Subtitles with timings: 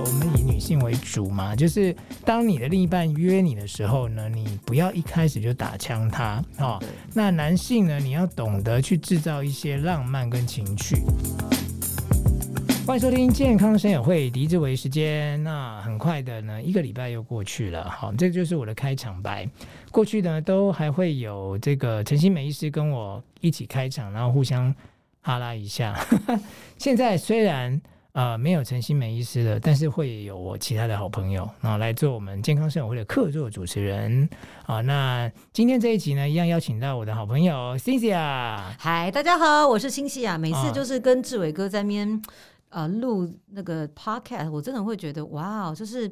[0.00, 6.80] 我们以女性为主嘛，就是当你的另一半约你的时候呢，你不要一开始就打枪他哦。
[7.12, 11.02] 那男性呢，你要懂得去制造一些浪漫跟情趣。
[12.86, 15.42] 欢迎收听健康生友会狄志为时间。
[15.42, 17.90] 那很快的呢，一个礼拜又过去了。
[17.90, 19.46] 好，这就是我的开场白。
[19.90, 24.74] 过去呢，都还会有这个陈新美医师跟我一起开场，然后互相
[25.20, 25.98] 哈拉一下。
[26.78, 27.78] 现在虽然
[28.12, 34.28] 呃没有陈新梅医师的，但是会有我其他的好朋友啊来做我们健康生活会的客座主持人
[34.66, 34.80] 啊。
[34.80, 38.58] 那今天这一集呢，一样邀请到我的好朋友 Cynthia。
[38.78, 40.38] 嗨，大家好，我是 Cynthia。
[40.38, 42.22] 每次就是跟志伟哥在面。
[42.70, 46.06] 呃，录那个 podcast，我真的会觉得哇，就是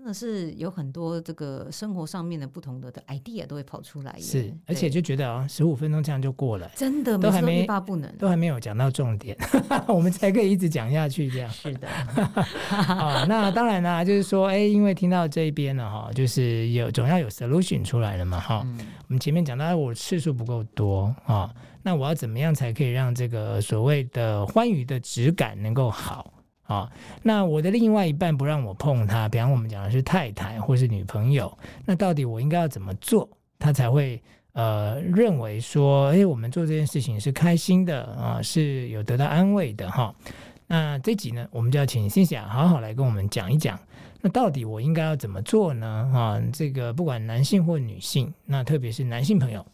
[0.00, 4.16] 真的是有很多这个生活上面的不同的的 idea 都会跑出来。
[4.18, 9.36] 是，而且就觉得啊，十五分钟这样就过了，真的都还没欲罢不能，都还没有讲到重点，
[9.86, 11.50] 我们才可以一直讲下去这样。
[11.50, 11.86] 是的，
[12.72, 18.62] 啊，那当然啦，就是说，哎，因为听到这一边了哈，就是有总要有 solution 出来了嘛哈。
[18.64, 21.54] 嗯、我们前面讲到我次数不够多啊。
[21.82, 26.32] 那我要怎么样才可以让这个所谓的欢愉的质感能够好
[26.74, 26.90] 啊？
[27.22, 40.14] 那我的另外一半不让我碰他，比方我们讲的是太太或是女朋友，那到底我应该要怎么做，他才会呃认为说，哎，我们做这件事情是开心的啊，是有得到安慰的哈？
[40.68, 43.76] 那这集呢，我们就要请 Cynthia 好好来跟我们讲一讲，
[44.20, 46.08] 那到底我应该要怎么做呢？
[46.14, 49.66] 啊，这个不管男性或女性，那特别是男性朋友。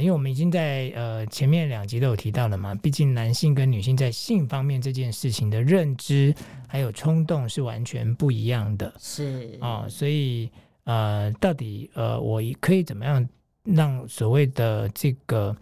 [0.00, 6.34] 因为我们已经在呃前面两集都有提到了嘛，毕竟男性跟女性在性方面这件事情的认知
[6.66, 10.50] 还有冲动是完全不一样的，是啊、哦，所以
[10.84, 13.26] 呃，到底呃，我可以怎么样
[13.64, 15.56] 让所谓的这个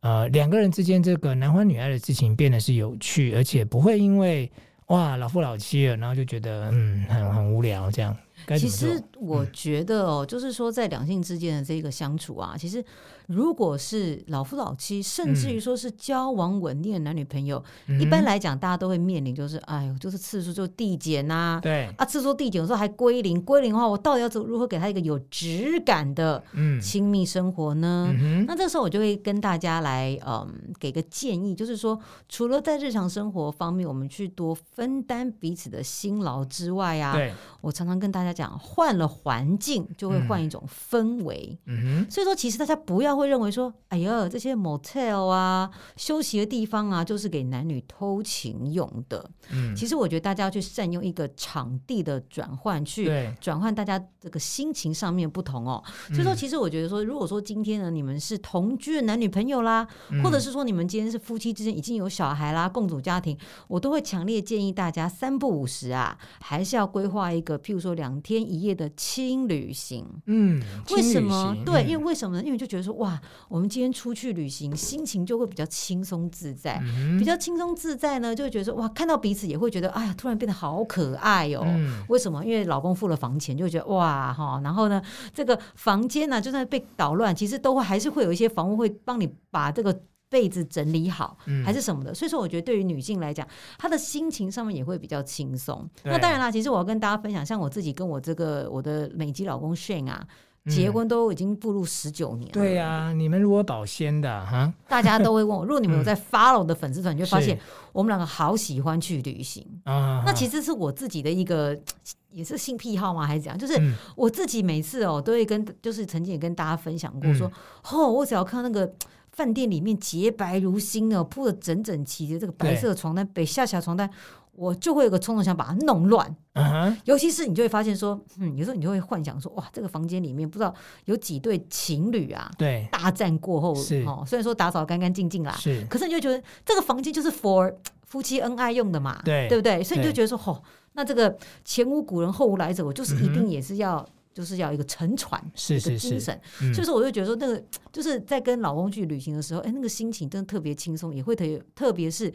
[0.00, 4.50] 呃两个人之间这个男欢女爱的事情变得是有趣，而且不会因为
[4.86, 8.16] 哇老夫老妻了，然后就觉得嗯很很无聊这样。
[8.58, 12.84] 其实我觉得哦，嗯、就是说在两性之间的这个相处啊，其实。
[13.28, 21.86] 如果是老夫老妻，甚至于说是交往稳定的男女朋友，嗯、一般来讲，大家都会面临就是，哎呦，就是次数就递减呐、啊，对。
[21.96, 26.42] 啊，次数递减，有时候还归零，归零的话，我到底要怎如何给他一个有质感的
[26.82, 28.12] 亲密生活呢？
[28.20, 37.32] 嗯、那这时候我就会跟大家来，嗯，给个建议，就是说，除了在日常生活方面，我们去多分担彼此的辛劳之外啊，对。
[37.60, 43.12] 我常常跟大家讲，换了环境就会换一种氛围，嗯、所以说其实大家不要。
[43.12, 55.84] 会认为说：“哎呀，这些 motel 啊，休息的地方啊，就是给男女偷情用的。”嗯，其实我觉得大家要去善用一个场地的转换，去转换大家这个心情上面不同哦。
[56.08, 59.86] 所以说，其实我觉得说，如果说今天呢，你们是同居的男女朋友啦，
[60.24, 63.36] 或者是说你们今天是夫妻之间已经有小孩啦，共组家庭，
[63.68, 70.06] 我都会强烈建议大家三不五时啊，还是要规划一个，譬如说两天一夜的轻旅行。
[70.26, 71.56] 嗯，为什么？
[71.66, 72.44] 对，因为为什么呢？
[72.44, 72.92] 因为就觉得说。
[72.92, 81.62] 哇，我们今天出去旅行，心情就会比较轻松自在，嗯、比较轻松自在呢，就会觉得说哇，看到彼此也会觉得哎呀，突然变得好可爱哦。
[81.64, 82.44] 嗯、为什么？
[82.44, 85.02] 因为老公付了房钱，就会觉得哇哈，然后呢，
[85.34, 89.98] 这个房间呢、啊，就算被捣乱，其实都会还是会有一些房屋会帮你把这个
[90.32, 92.14] 被子整理好，嗯、还是什么的。
[92.14, 93.46] 所以说，我觉得对于女性来讲，
[93.78, 95.86] 她的心情上面也会比较轻松。
[96.04, 100.26] 那当然啦，其实我要跟大家分享，像我自己跟我这个我的美籍老公 Shane 啊。
[100.66, 102.52] 结婚都已经步入十九年了。
[102.52, 105.64] 对呀、啊，你们如果保鲜的哈，大家都会问我。
[105.64, 107.58] 如果你们有在 follow 的粉丝团，你就发现
[107.90, 109.66] 我们两个好喜欢去旅行。
[109.82, 111.76] 啊，那其实是我自己的一个，
[112.30, 113.26] 也是性癖好吗？
[113.26, 113.58] 还是怎样？
[113.58, 113.74] 就是
[114.14, 117.50] 我自己每次哦，都会跟，就是曾经也跟大家分享过，说，
[117.90, 118.88] 哦，我只要看到那个
[119.32, 124.08] 饭店里面洁白如新哦，铺的整整齐的这个白色的床单，北下下床单。
[124.54, 126.94] 我就会有个冲动想把它弄乱，uh.
[127.06, 130.72] 尤其是你就会发现说，嗯，有时候你就会幻想说，哇，这个房间里面不知道
[131.06, 133.70] 有几对情侣啊，对，大战过后
[134.06, 139.82] 哦，虽然说打扫干干净净啦，是，可是你就觉得这个房间就是 for 夫妻恩爱用的嘛，对，对不对？
[139.82, 141.34] 所以你就觉得说，吼、哦，那这个
[141.64, 147.62] 前无古人后无来者，我就是一定也是要，就是要一个沉船，是是是，一个精神，嗯、所以说我就觉得说，那个
[147.92, 152.32] 就是在跟老公去旅行的时候，哎，那个心情真的特别轻松，也会特别特别是。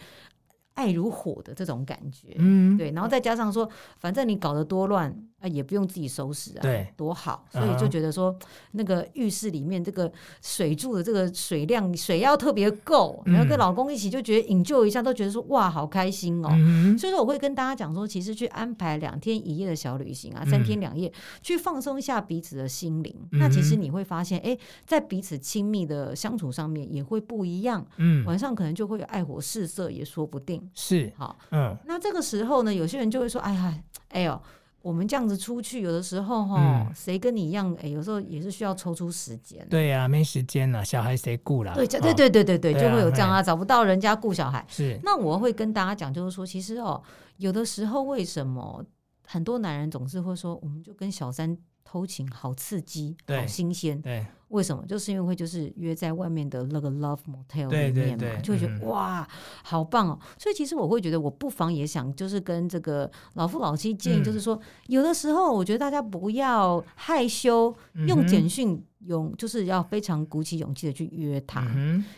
[0.77, 3.69] 爱如火的这种感觉，嗯，对，然后再加上说，
[3.99, 5.13] 反正你搞得多乱。
[5.39, 7.45] 啊，也不用自己收拾啊，对，多好！
[7.51, 8.35] 所以就觉得说，
[8.71, 16.49] 那个浴室里面这个水柱的这个水量，水要特别够，然后跟老公一起就觉得 enjoy 一下，都觉得说哇，好开心哦。
[16.97, 21.13] 所以说，我会跟大家讲说，其实去安排两天一夜的小旅行啊，三天两夜，
[21.43, 23.15] 去放松一下彼此的心灵。
[23.33, 24.57] 那其实你会发现，哎，
[24.87, 27.85] 在彼此亲密的相处上面也会不一样。
[27.97, 30.66] 嗯，晚上可能就会有爱火四射，也说不定。
[30.73, 33.79] 是，好，嗯，那这个时候呢，有些人就会说，哎呀，
[34.09, 34.41] 哎呦。
[34.83, 37.75] 我们这样子出去，有的时候哈，谁跟你一样？
[37.81, 39.67] 哎，有时候也是需要抽出时间。
[39.69, 41.73] 对呀，没时间了，小孩谁顾了？
[41.73, 44.63] 对，对，对，对，对，对，就会有这样啊，找不到人家顾小孩。
[44.69, 44.97] 是。
[45.03, 47.01] 那我会跟大家讲，就是说，其实哦，
[47.35, 48.81] 有的时候为什么
[49.25, 51.57] 很多男人总是会说，我们就跟小三。
[51.87, 54.01] 偷情好刺激，好新鲜。
[54.01, 54.85] 对，为什么？
[54.85, 59.25] 就是因为会就是约在外面的那个 Love Motel 里面嘛，就会觉得哇，
[59.63, 60.19] 好棒哦。
[60.37, 67.73] 所以其实我会觉得，我不妨也想就是跟这个老夫老妻建议，就是说，有的时候我觉得大家不要害羞，
[68.05, 71.65] 用简讯勇，就是要非常鼓起勇气的去约他，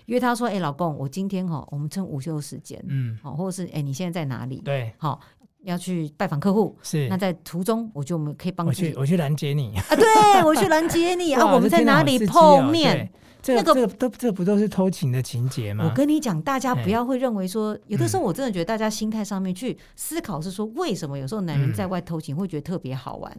[0.08, 4.62] 约他说，哎，老公，我今天哈，我们趁午休时间，嗯，好，或者是哎，你现在在哪里？
[4.62, 5.22] 对，好。
[5.64, 9.84] 要去拜访客户，是那在途中，我就我们可以帮我去，我去拦截你啊！
[9.96, 11.46] 对，我去拦截你 啊！
[11.54, 13.10] 我们在哪里碰面？
[13.42, 15.86] 这个这个都这不都是偷情的情节吗？
[15.90, 23.34] 我跟你讲，大家不要会认为说，有的时候我真的觉得大家心态上面去思考是说，为什么有时候男人在外偷情会觉得特别好玩？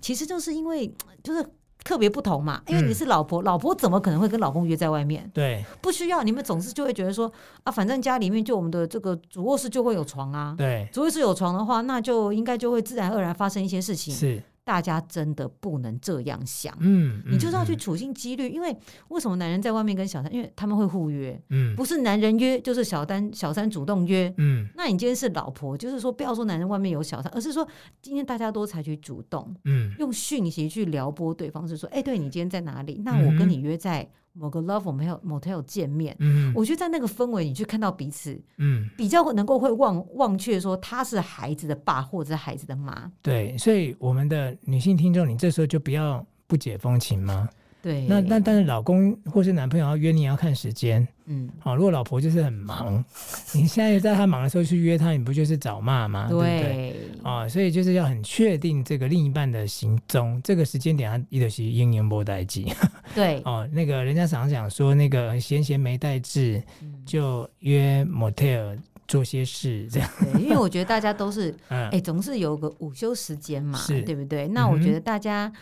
[0.00, 0.92] 其实就是因为
[1.22, 1.44] 就是。
[1.84, 5.30] 特别不同嘛，因为你是老婆，嗯、老婆怎么可能会跟老公约在外面？
[5.34, 6.22] 对，不需要。
[6.22, 7.30] 你们总是就会觉得说
[7.62, 10.54] 啊，反正家里面就我们的这个主卧室就会有床啊。
[10.56, 14.14] 对，主卧室有床的话，那就应该就会自然而然发生一些事情。
[14.14, 14.42] 是。
[14.64, 18.74] 大家真的不能这样想，嗯，你就是要去处心积虑，因为
[19.08, 27.68] 为什么男人在外面跟小三，因为他们会互约，嗯，不是男人约，就是小三小三主动约，嗯，那你今天是老婆，就是说不要说男人外面有小三，而是说
[28.00, 33.02] 今天大家都采取主动，嗯，用讯息去撩拨对方，是说，哎，对你今天在哪里？
[33.04, 34.10] 那我跟你约在。
[34.34, 47.48] 某个 love motel motel 见面，嗯，我觉得在那个氛围，你去看到彼此，嗯，比较能够会忘忘却说他是孩子的爸或者是孩子的妈，对，所以我们的女性听众，你这时候就不要不解风情吗？
[47.84, 53.04] 对，那那但是老公或是男朋友要约你要看时间，嗯，好，如果老婆就是很忙，
[53.52, 56.26] 你现在在他忙的时候去约他，你不就是找骂吗？
[56.30, 57.30] 对，对不对？
[57.30, 62.72] 啊，所以就是要很确定这个另一半的行踪，这个时间点他一直是应年波待机，
[63.14, 66.62] 对， 哦，那个人家常常讲说那个闲闲没带志，
[67.04, 74.48] 就约 motel 做些事这样，对，因为我觉得大家都是， 哎、嗯，总是有个午休时间嘛，是对不对？
[74.48, 75.52] 那我觉得大家。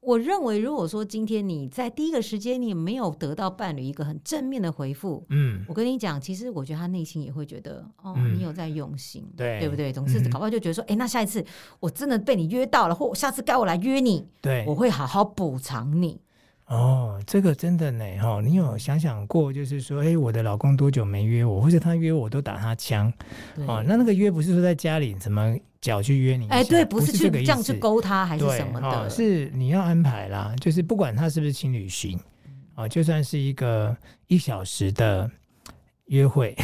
[0.00, 9.92] 我认为，如果说今天你在第一个时间你没有得到伴侣一个很正面的回复，嗯，我跟你讲，其实我觉得他内心也会觉得，哦，嗯、你有在用心，对，对不对？
[9.92, 11.44] 总是搞不好就觉得说，哎、嗯，那下一次
[11.80, 16.18] 我真的被你约到了，或下次该我来约你，对，我会好好补偿你。
[16.70, 23.12] 哦，这个真的呢，哈，你有想想过，就是说，哎，我的老公多久没约我，或者他约我都打他枪，
[23.66, 32.16] 哦，那那个约不是说在家里怎么脚去约你，哎，对，不是去这样去勾他还是什么的，哦，是你要安排啦，就是不管他是不是情侣行，
[32.76, 33.96] 哦，就算是一个
[34.28, 35.28] 一小时的
[36.06, 36.56] 约会，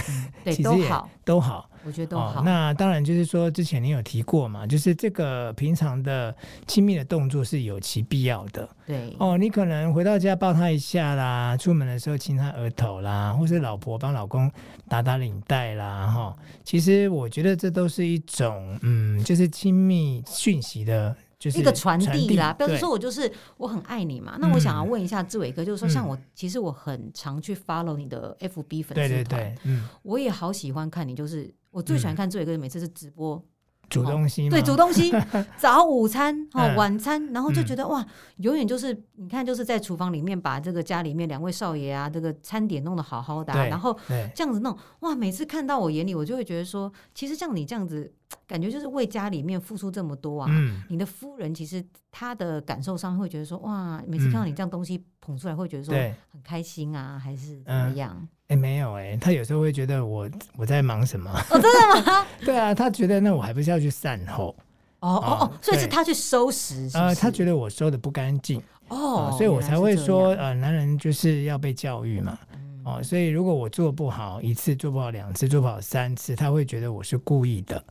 [0.44, 1.69] 对， 都好，都好。
[1.87, 2.41] 我觉得都好。
[2.41, 6.35] 哦，那当然就是说，之前你有提过嘛，就是这个平常的
[6.67, 8.69] 亲密的动作是有其必要的。
[8.87, 14.50] 对哦，你可能回到家抱他一下啦，出门的时候亲他额头啦，或是老婆帮老公
[14.88, 16.37] 打打领带啦，哈、哦。
[16.65, 21.15] 其实我觉得这都是一种，嗯，就是亲密讯息的。
[21.38, 24.37] 就是、一个传递啦，比如说我就是我很爱你嘛。
[24.41, 33.43] 那我想要问一下志伟哥，就是说像我，嗯、其实我很常去 follow 你的 FB 粉丝团，对对对，嗯，我也好喜欢看你，就是我最喜欢看志伟哥，每次是直播。
[33.88, 35.12] 煮东西，对，煮东西，
[35.56, 38.05] 早午餐哦，晚餐，然后就觉得哇，
[38.39, 43.96] 永远就是你看，就是在厨房里面把这个家里面两位少爷啊，这个餐点弄得好好的，然后
[44.34, 48.13] 这样子弄，哇，每次看到我眼里，我就会觉得说，其实像你这样子，
[48.46, 50.49] 感觉就是为家里面付出这么多啊，
[50.89, 55.93] 你的夫人其实她的感受上会觉得说，哇，每次看到你这样东西捧出来，会觉得说
[56.33, 58.27] 很开心啊，还是怎么样？
[58.47, 61.29] 哎，没有哎，他有时候会觉得我我在忙什么？
[61.51, 62.27] 哦，真的吗？
[62.45, 64.55] 对啊，他觉得那我还不是要去善后？
[65.01, 66.89] 哦哦哦，所以是他去收拾？
[66.95, 72.39] 呃，他觉得我收的不干净哦，所以我才会说，呃，男人就是要被教育嘛。
[72.85, 77.85] 哦，所以如果我做不好一次，做不好两次，做不好三次，他会觉得我是故意的。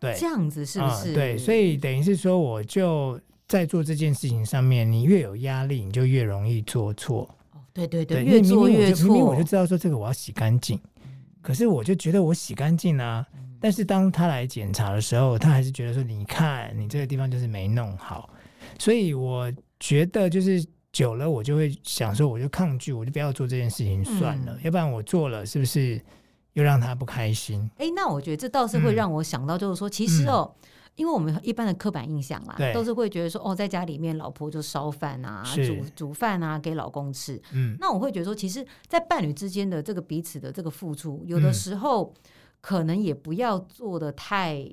[0.00, 1.12] 对，这样子是不是？
[1.12, 7.28] 对，所以等于是说，我就在做这件事情上面，你越有压力，你就越容易做错。
[7.72, 9.06] 对对对，越做越错。
[9.06, 10.80] 明明我就知道说这个我要洗干净，
[11.42, 13.26] 可是我就觉得我洗干净啊。
[13.60, 18.30] 但是当他来检查的时候，他还是觉得说，你看你这个地方就是没弄好。
[18.78, 24.58] 所以我觉得就是久了，我就会想说，我就抗拒，我就不要做这件事情算了。
[24.62, 26.00] 要不然我做了，是不是
[26.52, 27.68] 又让他不开心？
[27.78, 30.54] 哎，那我觉得这倒是会让我想到，就是说，其实哦。
[30.96, 37.40] 因为我们一般的刻板印象啦，都是会觉得说，哦，在家里面老婆就烧饭啊，煮煮饭啊，给老公吃。
[37.52, 42.14] 嗯，那我会觉得说，其实，在伴侣之间的这个彼此的这个付出，有的时候
[42.60, 44.64] 可能也不要做的太，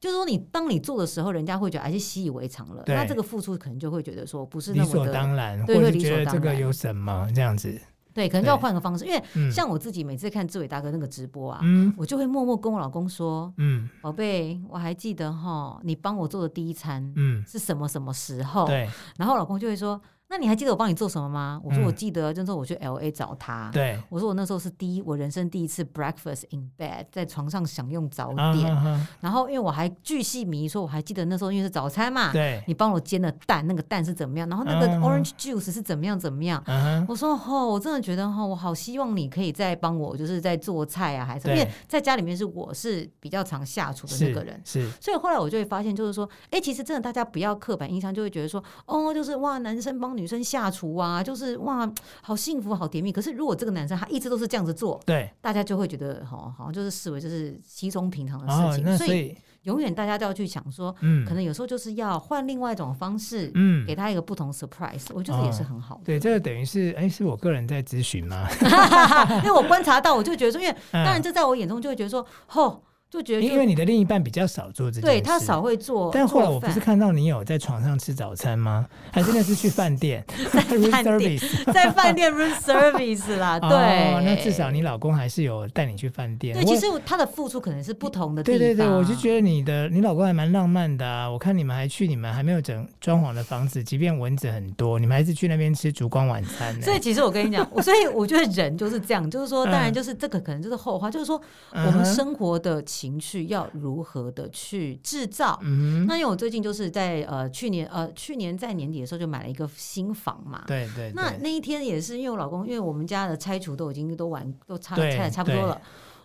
[0.00, 7.80] 就是说你当你做的时候，人家会觉得还是习以为常了，那这个付出可能就会觉得说不是那么理所当然，对，或者觉得这个有什么这样子。
[8.16, 20.00] 对，可能就要换个方式，因为像我自己每次看志伟大哥那个直播啊，嗯、我就会默默跟我老公说：“嗯，宝贝，我还记得哈，你帮我做的第一餐，嗯，是什么什么时候？”对，然后老公就会说。
[20.28, 21.60] 那你还记得我帮你做什么吗？
[21.62, 23.70] 我说我记得，就是我去 L A 找他。
[23.72, 28.76] 对，我说我那时候是第一，我人生第一次 breakfast in bed，在床上享用早点。
[29.20, 34.48] 然后因为我还巨细迷说，我还记得那时候因为是早餐嘛，对，你帮我煎的蛋，那个蛋是怎么样？
[34.48, 36.60] 然后那个 orange juice 是怎么样怎么样？
[37.08, 44.90] 我说哦，我真的觉得哈，我好希望你可以再帮我，就是在做菜啊，还是因为在家里面是我是比较常下厨的那个人，是。
[45.00, 50.15] 所以后来我就会发现，就是说，哎，其实真的大家不要刻板印象，就会觉得说，哦，就是哇，男生帮。
[50.16, 51.90] 女生下厨啊，就是哇，
[52.22, 53.12] 好幸福，好甜蜜。
[53.12, 58.88] 可是如果这个男生他一直都是这样子做，对，大家就会觉得好，好像就是视为就是稀松平常的事情。
[58.88, 66.02] 哦、所以，所以永远大家都要去想说，嗯，可能有时候就是要换另外一种方式，嗯，给他一个不同 surprise，我觉得也是很好的。
[66.04, 68.48] 对，这个等于是，哎，是我个人在咨询吗？
[69.42, 72.82] 因为我观察到，我就觉得说，因为当然这在我眼中就会觉得说，吼。
[73.08, 76.10] 就觉得，因为你的另一半比较少做这件事，对他少会做。
[76.12, 78.84] 但后来我不是看到你有在床上吃早餐吗？
[79.12, 80.60] 还真的是去饭店， 在
[80.90, 81.38] 饭店，
[81.72, 83.60] 在饭店 room service 啦。
[83.60, 86.56] 对，那至少你老公还是有带你去饭店。
[86.56, 88.58] 对，其实他的付出可能是不同的地方。
[88.58, 91.30] 对对对，我就觉得你的你老公还蛮浪漫的啊。
[91.30, 96.82] 我看你们还去你们还没有整装潢的房子，即便蚊子很多，你们还是去那边吃烛光晚餐。
[96.82, 101.40] 所以其实我跟你讲，所以我觉得人就是这样，就是说，当然就是这个可能就是后话，就是说
[101.72, 102.82] 我们生活的。
[102.96, 105.58] 情绪要如何的去制造？
[105.62, 110.64] 嗯，那因为我最近就是在呃去年呃去年在年底的时候就买了一个新房嘛。
[110.66, 111.12] 对对。
[111.14, 115.78] 那那一天也是因为我老公，因为我们家的拆除都已经都完都拆拆的差不多了，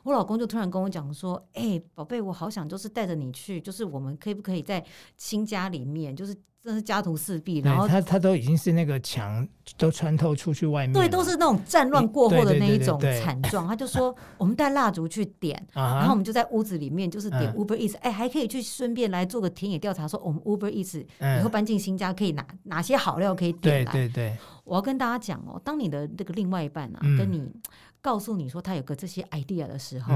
[0.04, 4.84] 我老公就突然跟我讲说：“哎，宝贝，我好想就是带着你去，就是我们可以不可以在
[5.18, 9.48] 新家里面就是。”真是家徒四壁，然后他他都已经是那个墙
[9.80, 13.68] 都穿透出去外面，对，都是那种战乱过后的那一种惨状。
[13.68, 21.04] 他就说， 我们带蜡烛去点，然后我们就在屋子里面就是点 Uber Eats，哎，还可以去顺便来做个田野调查，说我们 Uber Eats
[21.40, 23.92] 以后搬进新家可以拿哪些好料可以点来。
[23.92, 27.52] 对对对，我要跟大家讲哦，当你的那个另外一半啊，跟你
[28.02, 30.14] 告诉你说他有个这些 idea 的时候。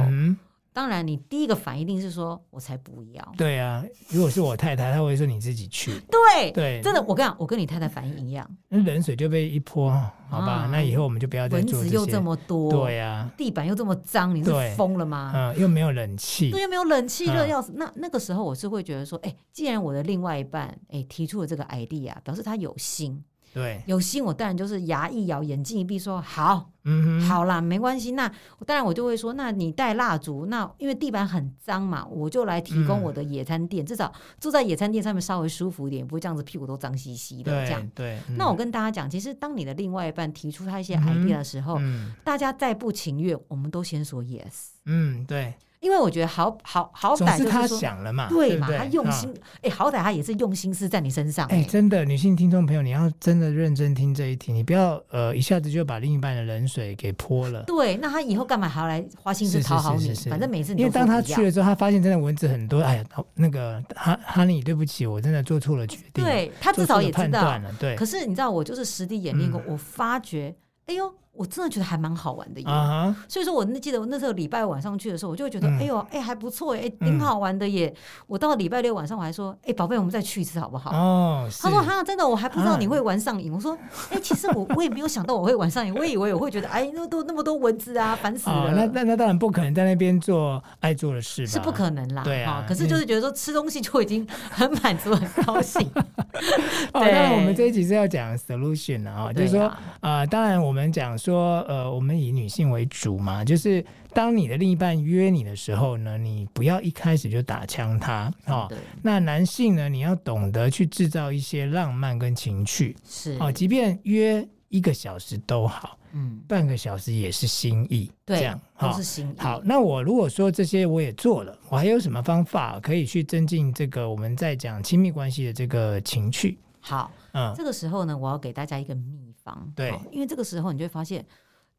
[0.73, 5.93] 当然，你第一个反应一定是说：“我才不要。”对啊，如果是我太太，她会说：“你自己去。
[6.11, 8.45] ”对对，真的，我跟你讲，我跟你太太反应一样。
[8.67, 9.89] 那冷水就被一泼，
[10.27, 10.67] 好吧？
[10.69, 11.79] 那以后我们就不要再做。
[11.79, 15.31] 蚊子又这么多，对呀，地板又这么脏，你是疯了吗？
[15.33, 17.71] 嗯，又没有冷气，对，又没有冷气，热要死。
[17.77, 23.23] 那那个时候，我是会觉得说：“哎，既然我的另外一半哎提出了这个 idea，表示他有心。”
[23.55, 28.11] 对，有心我当然就是牙一咬，眼睛一闭，说好，嗯哼，好啦，没关系。
[28.11, 28.29] 那
[28.65, 37.89] 当然我就会说，那你带蜡烛，那因为地板很脏嘛，我就来提供我的野餐垫，嗯、至少坐在野餐垫上面稍微舒服一点，不会这样子屁股都脏兮兮的这样。
[37.95, 41.79] 对，那我跟大家讲，其实当你的另外一半提出他一些 idea 的时候，
[42.25, 44.71] 大家再不情愿，我们都先说 yes。
[44.83, 45.53] 嗯，对。
[45.79, 51.47] 因为我觉得好好好歹就是他想了嘛，对嘛，他用心，哎，好歹他也是用心思在你身上。
[51.47, 57.63] 哎，真的，女性听众朋友，你要真的认真听这一题，你不要呃一下子就把另一半的冷水给泼了。
[57.63, 60.13] 对，那他以后干嘛还要来花心思讨好你？
[60.29, 63.03] 反正每次你因为当他去了之后，他发现真的蚊子很多，哎呀，
[63.35, 66.23] 那个哈哈尼，对不起，我真的做错了决定。
[66.23, 67.61] 对，他至少也知道。
[67.79, 70.55] 对，可是你知道，我就是实地演练过，我发觉，
[70.87, 71.13] 哎呦。
[71.35, 73.15] 我真的觉得还蛮好玩的耶，uh huh.
[73.27, 77.87] 所以说我那记得我那时候礼拜晚上去的时候，我就会觉得，嗯、哎呦，哎还不错，哎挺好玩的耶。
[77.87, 80.91] 嗯、我到了礼拜六晚上，我还说，哎宝贝，我们再去一次好不好？
[80.95, 83.51] 哦，他说哈，真的，我还不知道你会玩上瘾。
[83.51, 83.55] Uh.
[83.55, 83.77] 我说，
[84.11, 88.55] 哎，其实我 我也没有想到我会玩上瘾，我以为我会觉得，哎，那都那么多蚊子啊，烦死了。
[88.55, 92.23] Oh, 那那那当然不可能在那边做爱做的事吧，是不可能啦。
[92.23, 95.85] 对啊，可是就是觉得说吃东西就已经很满足，很高兴。
[96.93, 99.63] 哦，当然我们这一集是要讲 solution 啊，就是说
[99.99, 102.05] 啊、呃，当然我们讲说呃我。
[102.05, 108.71] 我们以女性为主嘛，就是当你的另一半约你的时候呢，你不要一开始就打枪他哦。
[109.01, 119.39] 那男性呢，你要懂得去制造一些浪漫跟情趣，是哦，即便约一个小时都好，嗯，半个小时也是心意，对这样都是心意。
[119.39, 126.59] 好，那我如果说这些我也做了，我还有什么方法可以去增进这个我们在讲亲密关系的这个情趣？
[126.81, 131.25] 好，嗯，这个时候呢，我要给大家一个秘方，对，因为这个时候你就会发现。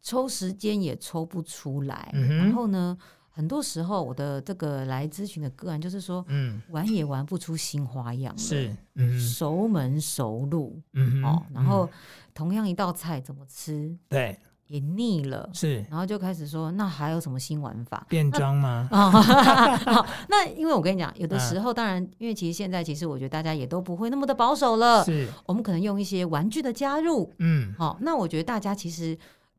[0.03, 2.97] 抽时间也抽不出来，嗯、然后呢，
[3.29, 11.91] 很多时候我的这个来咨询的个案就是说，嗯，玩也玩不出新花样，是，嗯，熟门熟路，嗯哼，哦，然后
[12.33, 18.05] 同样一道菜怎么吃，对，也腻了，是，然后就开始说，那还有什么新玩法？
[18.09, 18.89] 变装吗？
[18.93, 25.05] 啊那因为我跟你讲，有的时候，当然，因为其实现在，其实我觉得大家也都不会那么的保守了。
[25.05, 29.17] 是，我们可能用一些玩具的加入，嗯，好，那我觉得大家其实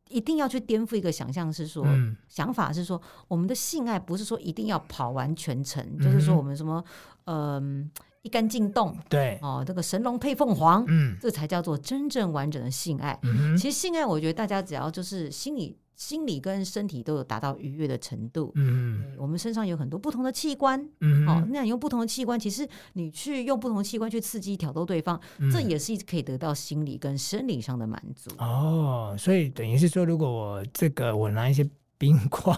[0.10, 6.84] 一定要去颠覆一个想象，是说，嗯、想法是说，我们的性爱不是说一定要跑完全程，嗯、就是说我们什么，
[7.26, 8.06] 嗯、呃。
[8.27, 13.17] 一杆进洞，对哦，这个神龙配凤凰，嗯，这才叫做真正完整的性爱。
[13.24, 18.51] 嗯、其实性爱，我觉得大家只要就是心理、心理跟身体都有达到愉悦的程度。
[18.55, 28.29] 嗯哼，我们身上有很多不同的器官，嗯，哦，那你用不同的器官，其实你去用不同的器官去刺激、挑逗对方，嗯、这也是可以得到心理跟生理上的满足。
[28.39, 31.65] 哦，所以等于是说，如果我这个我拿一些。
[31.98, 32.54] 冰块，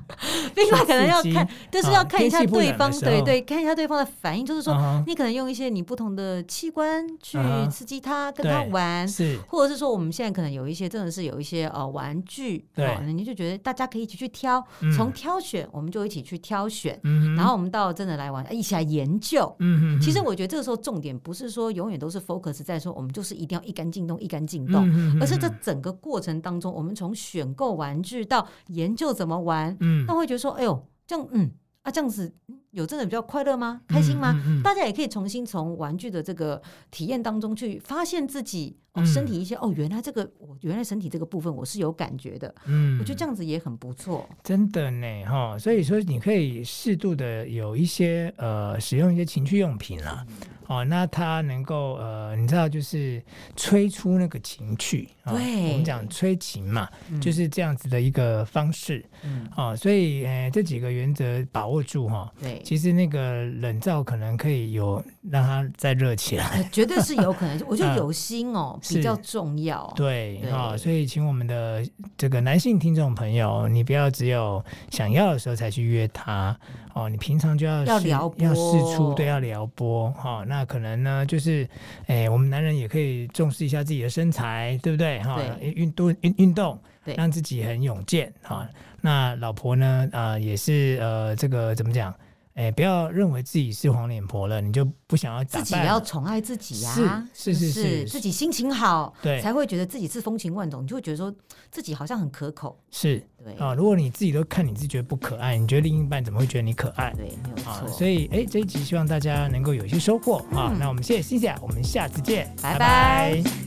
[0.54, 4.44] 冰块可能要看，就是要看一下对方，对对，看一下对方的反应。
[4.44, 7.38] 就是说，你可能用一些你不同的器官去
[7.70, 14.62] 刺激他，跟他玩，是，或者是说，我们现在可能有一些真的是有一些呃玩具，对，你就觉得大家可以一起去挑，
[14.94, 17.00] 从挑选，我们就一起去挑选，
[17.36, 19.54] 然后我们到真的来玩，一起来研究。
[19.60, 24.86] 嗯，其实我觉得这个时候重点不是说永远都是 focus 在说我们就是一定要一杆进洞，一杆进洞，
[25.20, 31.50] 而是这整个过程当中，我们从选购玩具到研究怎么玩，嗯，那会觉得说，哎呦，这样，嗯，
[31.82, 32.34] 啊，这样子
[32.74, 33.80] 有真的比较快乐吗？
[33.88, 34.32] 开心吗？
[34.36, 38.76] 嗯嗯嗯、大家也可以重新从玩具的这个体验当中去发现自己。
[38.94, 50.24] 哦，身体一些哦，原来这个我原来身体这个部分我是有感觉的，嗯，我觉得这样子也很不错，真的呢，哈，所以说你可以适度的有一些呃使用一些情趣用品啦，
[50.68, 53.20] 哦，那它能够呃，你知道就是
[53.56, 56.88] 催出那个情趣，对，我们讲催情嘛，
[57.20, 68.80] 就是这样子的一个方式，嗯，哦，所以呃这几个原则把握住哈，对，其实那个冷灶可能可以有让它再热起来，绝对是有可能， 我觉得有心哦。
[68.88, 71.84] 比较重要，对啊、哦，所以请我们的
[72.16, 76.56] 这个男性听众朋友，你不要只有想要的时候才去约他
[76.94, 80.44] 哦，你平常就要要撩拨，要释出，对，要撩拨哈、哦。
[80.48, 81.68] 那可能呢，就是
[82.06, 85.38] 哎，我们男人也可以重视一下自己的身材，对不对哈？
[85.60, 88.68] 运动运运动，对让自己很勇健哈、哦。
[89.00, 92.14] 那老婆呢啊、呃，也是呃，这个怎么讲？
[92.54, 95.42] 哎，不要认为自己是黄脸婆了，你就不想要。
[95.42, 101.34] 自己要宠爱自己呀，是是是是，自己心情好，对，才会觉得自己是风情万种，你就会觉得说
[101.70, 102.78] 自己好像很可口。
[102.92, 103.74] 是，对啊。
[103.74, 107.12] 如果你自己都看你自己觉得不可爱，你觉得另一半怎么会觉得你可爱？
[107.14, 107.88] 对，没有错。
[107.88, 110.72] 所以，哎，这一集希望大家能够有一些收获啊。
[110.78, 113.63] 那我们谢谢 Cynthia，我们下次见，拜拜。